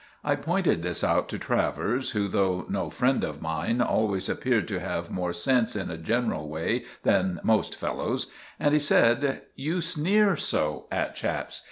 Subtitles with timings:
[0.23, 4.79] I pointed this out to Travers, who, though no friend of mine, always appeared to
[4.79, 8.25] have more sense in a general way than most fellows;
[8.59, 11.59] and he said— "You sneer so at chaps.